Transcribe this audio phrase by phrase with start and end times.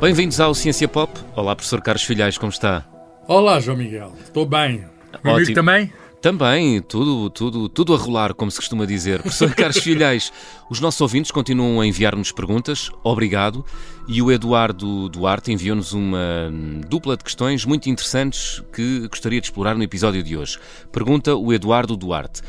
[0.00, 1.12] Bem-vindos ao Ciência Pop.
[1.36, 2.86] Olá, professor Carlos Filhais, como está?
[3.28, 4.14] Olá, João Miguel.
[4.24, 4.82] Estou bem.
[5.22, 5.92] Meu também?
[6.22, 9.20] Também, tudo, tudo, tudo a rolar, como se costuma dizer.
[9.20, 10.32] Professor Carlos Filhais,
[10.70, 13.62] os nossos ouvintes continuam a enviar-nos perguntas, obrigado.
[14.08, 16.50] E o Eduardo Duarte enviou-nos uma
[16.88, 20.58] dupla de questões muito interessantes que gostaria de explorar no episódio de hoje.
[20.90, 22.40] Pergunta o Eduardo Duarte: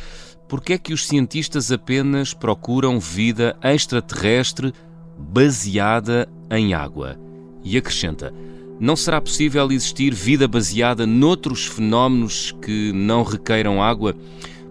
[0.47, 4.73] Por que é que os cientistas apenas procuram vida extraterrestre
[5.17, 7.30] baseada em água?
[7.63, 8.33] E acrescenta:
[8.79, 14.15] não será possível existir vida baseada noutros fenómenos que não requeiram água?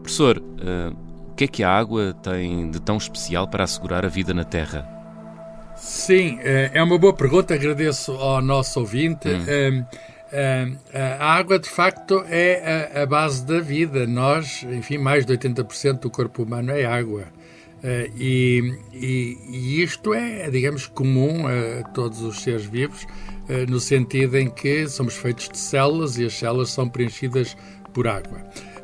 [0.02, 0.96] Professor, uh,
[1.30, 4.42] o que é que a água tem de tão especial para assegurar a vida na
[4.42, 4.88] Terra?
[5.76, 9.28] Sim, eh, é uma boa pergunta, agradeço ao nosso ouvinte.
[9.28, 9.84] Hum.
[10.30, 10.78] Uh,
[11.18, 14.06] a água, de facto, é a, base da vida.
[14.06, 17.24] Nós, enfim, mais de 80% do corpo humano é água.
[17.82, 23.06] Uh, e, e, e, isto é, digamos, comum a todos os seres vivos.
[23.50, 27.56] Eh, no sentido em que somos feitos de células e as células são preenchidas
[27.92, 28.38] por água.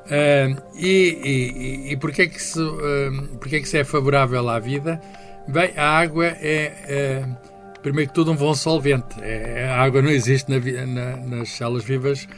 [0.07, 5.01] Uh, e, e, e porquê, que isso, uh, porquê que isso é favorável à vida?
[5.47, 9.21] Bem, a água é, uh, primeiro que tudo, um bom solvente.
[9.23, 12.29] É, a água não existe na, na, nas células vivas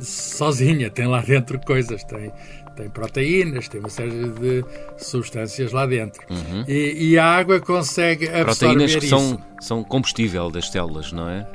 [0.00, 2.32] sozinha, tem lá dentro coisas, tem,
[2.76, 4.64] tem proteínas, tem uma série de
[4.96, 6.22] substâncias lá dentro.
[6.30, 6.64] Uhum.
[6.66, 9.08] E, e, a água consegue absorver proteínas que isso.
[9.08, 11.46] São, são combustível das células, não é?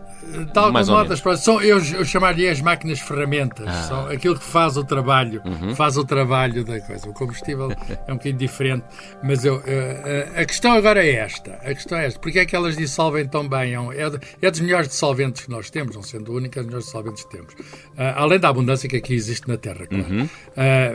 [0.52, 3.84] De algum modo, as, são, eu, eu chamaria as máquinas ferramentas, ah.
[3.84, 5.76] são aquilo que faz o trabalho, uhum.
[5.76, 7.10] faz o trabalho da coisa.
[7.10, 7.72] O combustível
[8.08, 8.84] é um bocadinho diferente,
[9.24, 12.46] mas eu, uh, uh, a questão agora é esta: a questão é esta, porque é
[12.46, 13.76] que elas dissolvem tão bem?
[13.76, 17.24] É, é dos melhores dissolventes que nós temos, não sendo única, é dos melhores dissolventes
[17.24, 17.54] que temos.
[17.54, 20.06] Uh, além da abundância que aqui existe na Terra, claro.
[20.08, 20.30] Uhum.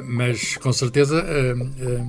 [0.04, 2.04] mas com certeza eh,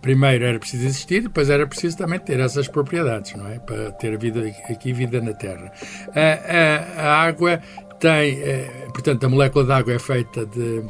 [0.00, 3.58] primeiro era preciso existir, depois era preciso também ter essas propriedades, não é?
[3.58, 5.72] Para ter vida aqui, vida na Terra.
[6.14, 7.60] A, a, a água
[7.98, 10.82] tem, eh, portanto, a molécula de água é feita de,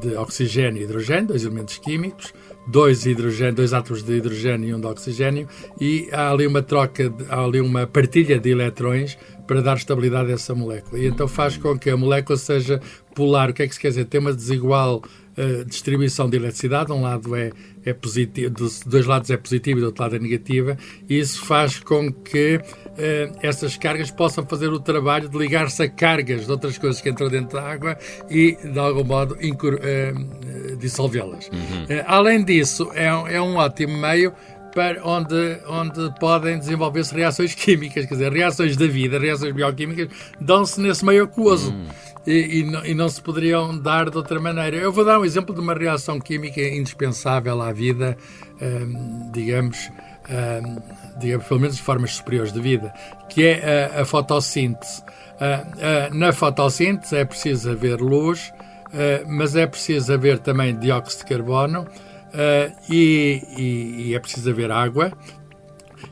[0.00, 2.32] de oxigênio e hidrogênio, dois elementos químicos,
[2.66, 5.48] dois hidrogênio, dois átomos de hidrogênio e um de oxigênio,
[5.80, 10.34] e há ali uma troca, há ali uma partilha de eletrões para dar estabilidade a
[10.34, 11.00] essa molécula.
[11.00, 12.80] E então faz com que a molécula seja
[13.14, 13.50] polar.
[13.50, 14.04] O que é que se quer dizer?
[14.04, 15.02] Tem uma desigual
[15.36, 16.86] uh, distribuição de eletricidade.
[16.86, 17.50] De um lado é,
[17.84, 20.76] é positivo, dos dois lados é positivo e do outro lado é negativa.
[21.08, 25.88] E isso faz com que uh, essas cargas possam fazer o trabalho de ligar-se a
[25.88, 27.98] cargas de outras coisas que entram dentro da água
[28.30, 31.48] e, de algum modo, uh, dissolvê-las.
[31.48, 31.86] Uhum.
[32.06, 34.32] além disso, é, é um ótimo meio
[34.74, 40.08] para onde, onde podem desenvolver-se reações químicas, quer dizer, reações da vida, reações bioquímicas,
[40.40, 41.72] dão-se nesse meio aquoso.
[41.72, 41.86] Hum.
[42.26, 44.76] E, e, não, e, não, se poderiam dar de outra maneira.
[44.76, 48.16] Eu vou dar um exemplo de uma reação química indispensável à vida,
[48.60, 49.90] hum, digamos,
[50.30, 50.76] hum,
[51.18, 52.94] digamos, pelo menos de formas superiores de vida,
[53.28, 55.02] que é a, a fotossíntese.
[55.02, 58.52] Uh, uh, na fotossíntese é preciso haver luz,
[58.88, 64.50] uh, mas é preciso haver também dióxido de carbono uh, e, e, e, é preciso
[64.50, 65.12] haver água.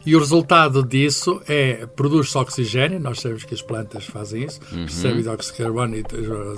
[0.04, 4.84] E o resultado disso é produz-se oxigênio, nós sabemos que as plantas fazem isso, uhum.
[4.84, 6.04] recebem dióxido de carbono e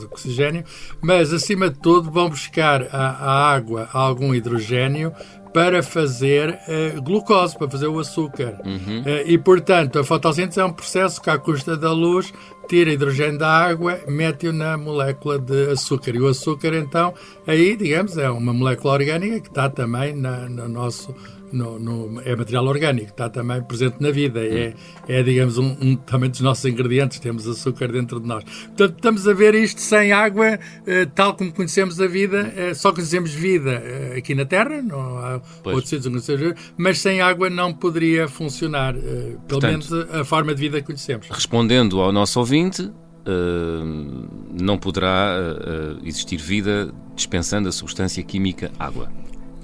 [0.05, 0.65] oxigênio,
[1.01, 5.13] mas acima de tudo vão buscar a, a água algum hidrogênio
[5.53, 6.59] para fazer
[6.97, 8.59] uh, glucose, para fazer o açúcar.
[8.65, 9.03] Uhum.
[9.03, 12.33] Uh, e, portanto, a fotossíntese é um processo que, à custa da luz,
[12.69, 16.15] tira hidrogênio da água, mete-o na molécula de açúcar.
[16.15, 17.13] E o açúcar, então,
[17.47, 21.15] aí, digamos, é uma molécula orgânica que está também na, no nosso
[21.53, 24.75] no, no, é material orgânico, está também presente na vida, é,
[25.09, 28.45] é digamos, um, um, também dos nossos ingredientes, temos açúcar dentro de nós.
[28.45, 32.93] Portanto, estamos a ver isto sem água, eh, tal como conhecemos a vida, eh, só
[32.93, 35.77] conhecemos vida eh, aqui na Terra, não há pois.
[35.77, 40.55] outros sítios onde conhecemos mas sem água não poderia funcionar, pelo Portanto, menos a forma
[40.55, 41.29] de vida que conhecemos.
[41.31, 42.91] Respondendo ao nosso ouvinte,
[43.25, 44.29] Uh,
[44.61, 49.09] não poderá uh, existir vida dispensando a substância química água.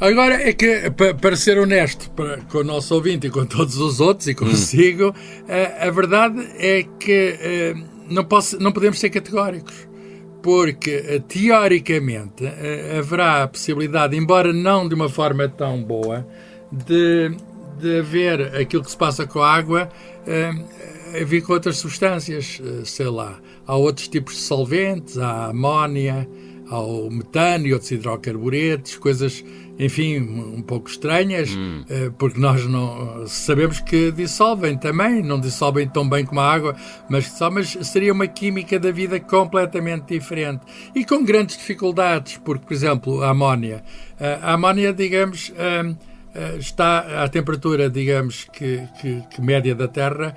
[0.00, 0.90] Agora é que,
[1.20, 5.08] para ser honesto para, com o nosso ouvinte e com todos os outros, e consigo,
[5.08, 5.44] hum.
[5.80, 7.74] a, a, verdade é que
[8.08, 9.88] não, posso, não podemos ser categóricos.
[10.40, 12.44] Porque, teoricamente,
[12.96, 16.24] haverá a possibilidade, embora não de uma forma tão boa,
[16.70, 17.32] de,
[17.80, 19.90] de haver aquilo que se passa com a água
[21.20, 23.40] a vir com outras substâncias, sei lá.
[23.66, 26.28] Há outros tipos de solventes, há amónia,
[26.70, 29.44] ao metano e outros hidrocarburetos, coisas,
[29.78, 31.84] enfim, um pouco estranhas, hum.
[31.88, 36.76] Eh, porque nós não sabemos que dissolvem também, não dissolvem tão bem como a água,
[37.08, 40.62] mas, só, mas seria uma química da vida completamente diferente
[40.94, 43.82] e com grandes dificuldades, porque, por exemplo, a amónia.
[44.20, 45.94] Eh, a amónia, digamos, eh,
[46.58, 50.36] está a temperatura, digamos, que, que, que média da Terra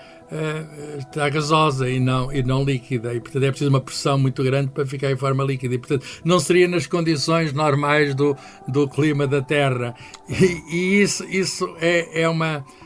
[0.98, 3.13] está gasosa e não, e não líquida.
[3.13, 5.75] E, portanto, é preciso uma pressão muito grande para ficar em forma líquida.
[5.75, 8.36] E, portanto, não seria nas condições normais do,
[8.68, 9.94] do clima da Terra.
[10.30, 12.81] E, e isso, isso é, é uma eh,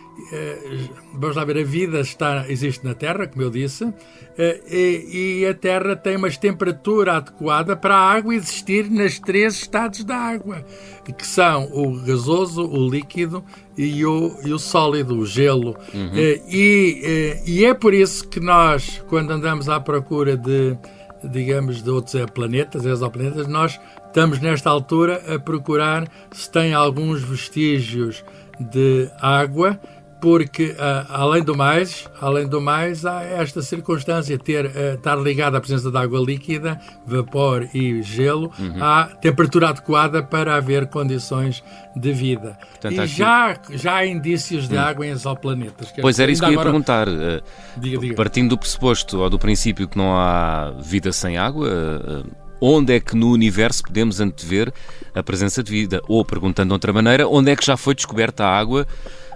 [1.14, 3.94] vamos lá ver, a vida está, existe na Terra, como eu disse,
[4.38, 9.56] eh, e, e, a Terra tem uma temperatura adequada para a água existir nas três
[9.56, 10.66] estados da água,
[11.18, 13.44] que são o gasoso, o líquido
[13.78, 15.78] e o, e o sólido, o gelo.
[15.94, 16.12] Uhum.
[16.16, 20.78] E, e é por isso que nós, quando andamos à procura de,
[21.24, 28.24] digamos, de outros planetas, exoplanetas, nós estamos nesta altura a procurar se tem alguns vestígios
[28.60, 29.80] de água
[30.26, 35.60] porque uh, além do mais, além do mais, há esta circunstância ter uh, estar ligada
[35.60, 38.84] à presença de água líquida, vapor e gelo, uhum.
[38.84, 41.64] à temperatura adequada para haver condições
[41.96, 42.58] de vida.
[42.72, 44.80] Portanto, e já, já há indícios de hum.
[44.80, 45.94] água em exoplanetas.
[46.02, 46.72] Pois era isso que eu ia agora...
[46.72, 47.08] perguntar.
[47.08, 47.44] Uh,
[47.78, 48.16] diga, diga.
[48.16, 51.70] Partindo do pressuposto ou do princípio que não há vida sem água,
[52.60, 54.74] onde é que no universo podemos antever
[55.14, 56.02] a presença de vida?
[56.08, 58.88] Ou, perguntando de outra maneira, onde é que já foi descoberta a água?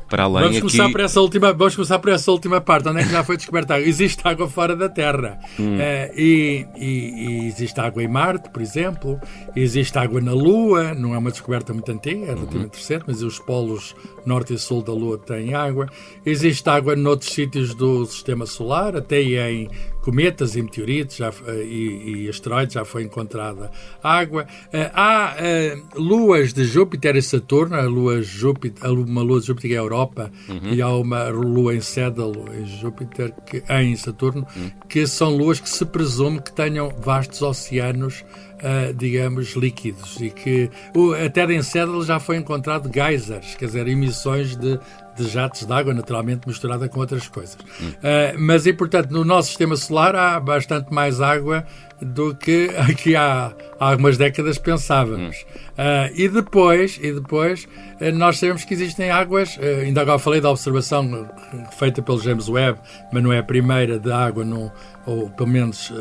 [0.09, 0.61] Para além vamos aqui...
[0.61, 3.37] Começar por essa última, vamos começar por essa última parte, onde é que já foi
[3.37, 3.87] descoberta água.
[3.87, 5.39] Existe água fora da Terra.
[5.59, 5.75] Hum.
[5.75, 9.19] Uh, e, e, e, existe água em Marte, por exemplo.
[9.55, 10.93] Existe água na Lua.
[10.93, 12.79] Não é uma descoberta muito antiga, é relativamente uhum.
[12.79, 13.95] recente, mas os polos
[14.25, 15.87] norte e sul da Lua têm água.
[16.25, 19.69] Existe água noutros sítios do Sistema Solar, até em
[20.01, 24.45] cometas e meteoritos já, eh, e, e, asteroides já foi encontrada água.
[24.71, 29.71] Eh, há uh, luas de Júpiter e Saturno, a lua Júpiter, uma lua de Júpiter
[29.71, 30.73] é a Europa uhum.
[30.73, 34.71] e há uma lua em Cédalo em Júpiter que, em Saturno, uhum.
[34.87, 38.23] que são luas que se presume que tenham vastos oceanos
[38.59, 43.87] Uh, digamos, líquidos e que o, até em Cédalo já foi encontrado geysers, quer dizer,
[43.87, 44.77] emissões de,
[45.23, 47.57] de jatos de água, naturalmente misturada com outras coisas.
[47.81, 47.89] Hum.
[47.89, 51.65] Uh, mas, e portanto, no nosso sistema solar há bastante mais água
[52.01, 55.45] do que aqui há, há algumas décadas pensávamos.
[55.71, 57.65] Uh, e depois, e depois
[57.99, 61.29] uh, nós sabemos que existem águas, uh, ainda agora falei da observação
[61.77, 62.79] feita pelo James Webb,
[63.11, 64.71] mas não é a primeira de água, num,
[65.09, 65.91] ou pelo menos,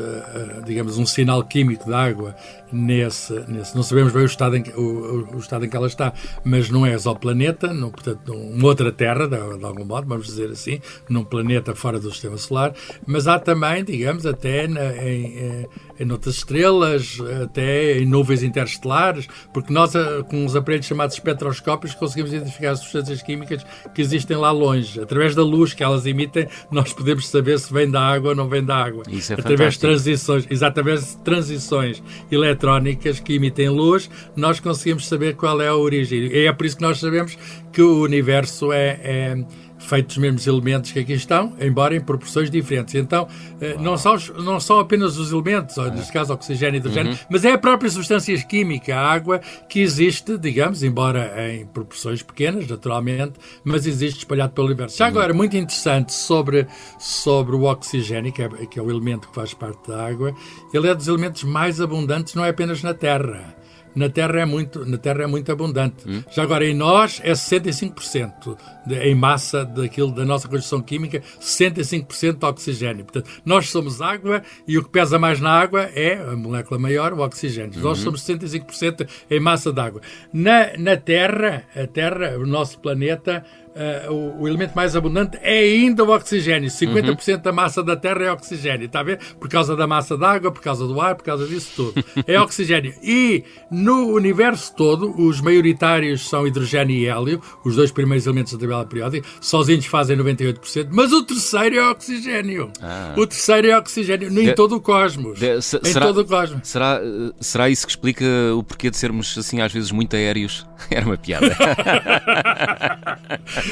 [0.67, 2.35] digamos, um sinal químico de água
[2.71, 3.75] nesse, nesse.
[3.75, 6.13] Não sabemos bem o estado, em o, o estado em que ela está,
[6.45, 10.51] mas não é exoplaneta, não, portanto, numa outra Terra, de, de, algum modo, vamos dizer
[10.51, 12.75] assim, num planeta fora do sistema solar,
[13.07, 15.67] mas há também, digamos, até na, em,
[15.99, 21.95] em outras estrelas, até em nuvens interestelares, porque nós, eh, com uns aparelhos chamados espectroscópios,
[21.95, 23.65] conseguimos identificar as substâncias químicas
[23.95, 25.01] que existem lá longe.
[25.01, 28.49] Através da luz que elas emitem, nós podemos saber se vem da água ou não
[28.49, 28.98] vem da água.
[29.11, 29.87] Isso é através fantástico.
[29.87, 35.77] de transições, exatamente de transições eletrónicas que emitem luz, nós conseguimos saber qual é a
[35.77, 36.27] origem.
[36.27, 37.37] E é por isso que nós sabemos
[37.73, 39.45] que o universo é, é
[39.79, 42.95] feitos dos mesmos elementos que aqui estão, embora em proporções diferentes.
[42.95, 43.29] Então,
[43.61, 47.19] eh, não são, não são apenas os elementos, neste caso oxigênio e hidrogênio, uhum.
[47.31, 52.67] mas é a própria substância química, a água, que existe, digamos, embora em proporções pequenas,
[52.67, 53.35] naturalmente,
[53.65, 54.97] mas existe espalhado pelo universo.
[54.97, 55.11] Já uhum.
[55.11, 56.67] agora, muito interessante sobre,
[56.99, 60.35] sobre o oxigênio, que é, que é o elemento que faz parte da água,
[60.73, 63.58] ele é dos elementos mais abundantes, não é apenas na Terra
[63.99, 66.09] na Terra é muito, na terra é muito abundante.
[66.09, 66.23] Hum.
[66.31, 72.39] Já agora, em nós, é 65% de, em massa daquilo da nossa constituição química, 65%
[72.39, 73.05] de oxigênio.
[73.05, 77.13] Portanto, nós somos água e o que pesa mais na água é a molécula maior,
[77.13, 77.77] o oxigênio.
[77.77, 77.83] Uhum.
[77.83, 80.01] Nós somos 65% em massa d'água.
[80.33, 83.45] Na, na Terra, a Terra, o nosso planeta,
[83.79, 86.69] Uh, o, o, elemento mais abundante é ainda o oxigênio.
[86.69, 87.43] 50% uhum.
[87.43, 89.21] da massa da Terra é oxigênio, está a ver?
[89.39, 92.05] Por causa da massa d'água, por causa do ar, por causa disso tudo.
[92.27, 92.93] É oxigênio.
[93.01, 98.59] E no universo todo, os maioritários são hidrogênio e hélio, os dois primeiros elementos da
[98.59, 102.73] tabela periódica, sozinhos fazem 98%, mas o terceiro é oxigênio.
[102.83, 103.15] Ah.
[103.17, 105.39] O terceiro é oxigênio, em de, todo o cosmos.
[105.39, 106.67] De, se, em será, todo o cosmos.
[106.67, 107.01] Será,
[107.41, 108.25] será isso que explica
[108.57, 110.67] o porquê de sermos, assim, às vezes muito aéreos?
[110.91, 111.47] Era uma piada.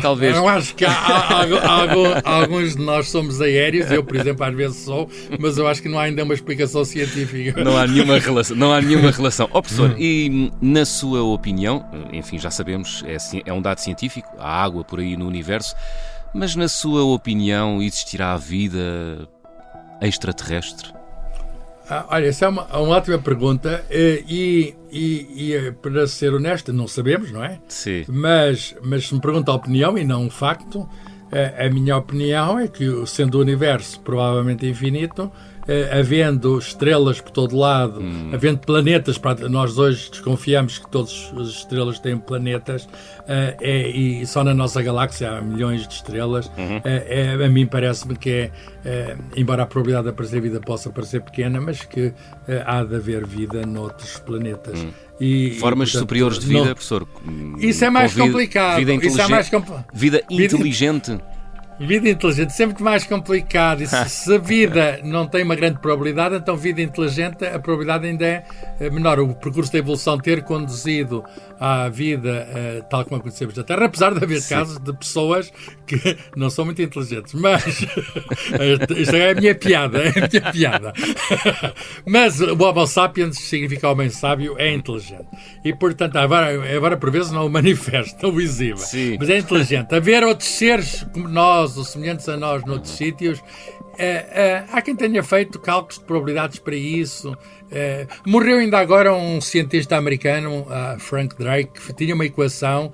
[0.00, 0.36] Talvez.
[0.36, 1.44] Eu acho que há, há,
[2.24, 5.08] há, alguns de nós somos aéreos, eu, por exemplo, às vezes sou,
[5.38, 7.62] mas eu acho que não há ainda uma explicação científica.
[7.62, 8.56] Não há nenhuma relação.
[8.56, 9.48] Não há nenhuma relação.
[9.52, 14.62] Oh, professor, e na sua opinião, enfim, já sabemos, é, é um dado científico, há
[14.62, 15.74] água por aí no universo,
[16.34, 19.28] mas na sua opinião, existirá vida
[20.00, 21.01] extraterrestre?
[21.88, 26.32] Ah, olha, essa é uma, uma ótima pergunta eh, e, e, e, eh, para ser
[26.32, 27.58] honesto, não sabemos, não é?
[27.68, 28.04] Sim.
[28.08, 30.88] Mas, mas se me pergunta a opinião e não um facto,
[31.30, 35.30] a, eh, a minha opinião é que, sendo o universo provavelmente infinito,
[35.68, 38.30] eh, havendo estrelas por todo lado, hum.
[38.32, 42.88] havendo planetas, nós hoje desconfiamos que todas as estrelas têm planetas,
[43.28, 46.50] eh, é, e só na nossa galáxia há milhões de estrelas.
[46.58, 46.80] Uhum.
[46.84, 48.50] É, a mim parece-me que é,
[48.84, 52.12] é, embora a probabilidade de aparecer vida possa parecer pequena, mas que
[52.66, 54.82] há de haver vida noutros planetas.
[54.82, 54.90] Hum.
[55.20, 57.06] E, Formas e, portanto, superiores de vida, não, professor?
[57.58, 58.78] Isso é mais complicado.
[58.78, 61.16] Vida, isso é mais compl vida inteligente.
[61.86, 63.82] Vida inteligente, sempre mais complicado.
[63.82, 68.06] E se, se, a vida não tem uma grande probabilidade, então vida inteligente, a probabilidade
[68.06, 69.20] ainda é menor.
[69.20, 71.24] O percurso da evolução ter conduzido
[71.58, 74.54] à vida uh, tal como a conhecemos na Terra, apesar de haver Sim.
[74.54, 75.52] casos de pessoas
[75.86, 77.34] que não são muito inteligentes.
[77.34, 77.64] Mas
[78.96, 80.92] isto é a minha piada, é a minha piada.
[82.04, 85.26] Mas o Homo sapiens significa homem sábio, é inteligente.
[85.64, 88.80] E portanto, agora, agora por vezes não o manifesta, não o exibe.
[88.80, 89.16] Sim.
[89.20, 89.94] Mas é inteligente.
[89.94, 92.96] Haver outros seres como nós, ou semelhantes a nós, noutros uhum.
[92.96, 93.42] sítios,
[93.98, 97.36] é, é, há quem tenha feito cálculos de probabilidades para isso.
[97.70, 102.92] É, morreu ainda agora um cientista americano, uh, Frank Drake, que tinha uma equação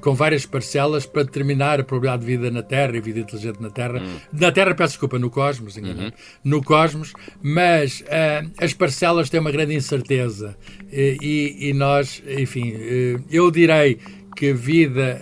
[0.00, 3.70] com várias parcelas para determinar a probabilidade de vida na Terra e vida inteligente na
[3.70, 4.00] Terra.
[4.00, 4.16] Hum.
[4.32, 6.10] Na Terra, peço desculpa, no cosmos, uhum.
[6.42, 7.12] no cosmos,
[7.42, 8.02] mas
[8.58, 10.56] as parcelas têm uma grande incerteza.
[10.92, 12.74] E, e nós, enfim,
[13.30, 13.98] eu direi
[14.34, 15.20] que a vida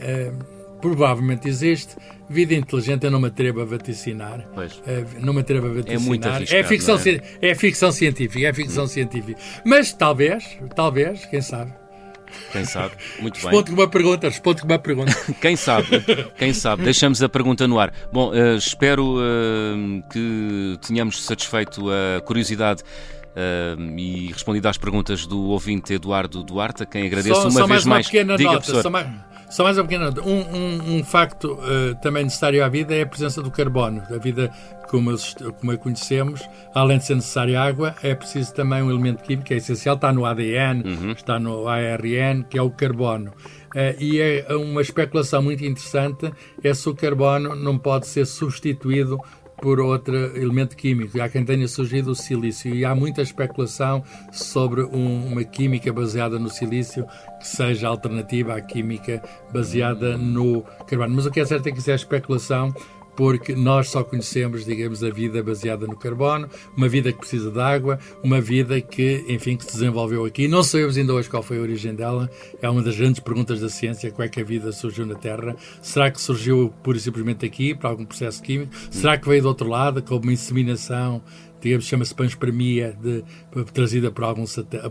[0.80, 1.96] provavelmente existe
[2.30, 4.46] Vida inteligente eu não me atrevo a vaticinar.
[4.54, 4.82] Pois.
[5.18, 6.02] Não me atrevo a vaticinar.
[6.02, 7.48] É muito arriscado, é ficção, é?
[7.48, 7.54] é?
[7.54, 8.88] ficção científica, é ficção hum.
[8.88, 9.40] científica.
[9.64, 11.72] Mas talvez, talvez, quem sabe.
[12.52, 12.94] Quem sabe?
[13.18, 13.44] Muito bem.
[13.44, 15.14] Responde com uma pergunta, responde com uma pergunta.
[15.40, 15.86] quem sabe?
[16.36, 16.82] Quem sabe?
[16.82, 17.94] Deixamos a pergunta no ar.
[18.12, 25.44] Bom, uh, espero uh, que tenhamos satisfeito a curiosidade uh, e respondido às perguntas do
[25.44, 28.10] ouvinte Eduardo Duarte, a quem agradeço só, uma só vez mais.
[28.12, 28.38] Uma mais.
[28.38, 28.82] Diga, nota.
[28.82, 29.08] Só mais,
[29.50, 30.22] só mais uma pequena nota.
[30.22, 34.02] Um, um, um facto uh, também necessário à vida é a presença do carbono.
[34.10, 34.50] A vida,
[34.88, 35.14] como,
[35.58, 39.54] como a conhecemos, além de ser necessária água, é preciso também um elemento químico que
[39.54, 39.96] é essencial.
[39.96, 41.12] Está no ADN, uhum.
[41.12, 43.32] está no ARN, que é o carbono.
[43.74, 49.18] Uh, e é uma especulação muito interessante é se o carbono não pode ser substituído
[49.60, 51.20] por outro elemento químico.
[51.20, 56.38] Há quem tenha surgido o silício e há muita especulação sobre um, uma química baseada
[56.38, 57.06] no silício
[57.38, 59.22] que seja alternativa à química
[59.52, 61.16] baseada no carbono.
[61.16, 62.72] Mas o que é certo é que isso é especulação
[63.18, 67.58] porque nós só conhecemos, digamos, a vida baseada no carbono, uma vida que precisa de
[67.58, 70.46] água, uma vida que, enfim, que se desenvolveu aqui.
[70.46, 72.30] Não sabemos ainda hoje qual foi a origem dela.
[72.62, 75.56] É uma das grandes perguntas da ciência, como é que a vida surgiu na Terra?
[75.82, 78.72] Será que surgiu pura e simplesmente aqui, por algum processo químico?
[78.88, 81.20] Será que veio do outro lado, com uma inseminação
[81.60, 83.24] digamos, chama-se panspermia, de,
[83.72, 84.44] trazida por algum,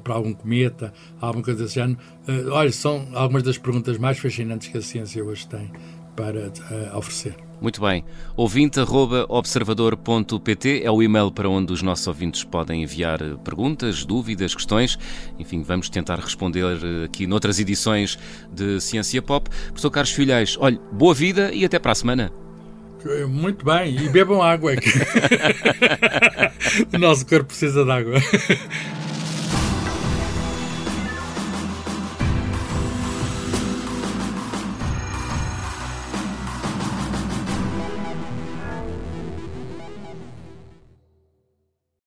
[0.03, 0.91] por algum cometa,
[1.21, 1.97] alguma coisa desse género.
[2.27, 5.71] Uh, olha, são algumas das perguntas mais fascinantes que a ciência hoje tem
[6.13, 7.46] para uh, oferecer.
[7.59, 8.05] Muito bem.
[8.35, 14.99] Ouvinte.observador.pt é o e-mail para onde os nossos ouvintes podem enviar perguntas, dúvidas, questões.
[15.39, 16.63] Enfim, vamos tentar responder
[17.03, 18.19] aqui noutras edições
[18.51, 19.49] de Ciência Pop.
[19.67, 22.31] Professor Carlos Filhais, olhe, boa vida e até para a semana.
[23.27, 24.73] Muito bem, e bebam água.
[26.93, 28.19] o nosso corpo precisa de água.